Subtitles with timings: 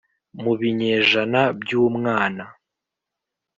[0.41, 2.45] mu binyejana byumwana